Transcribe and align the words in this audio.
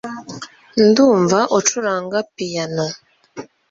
ndumva 0.85 1.39
ucuranga 1.57 2.19
piyano 2.35 2.85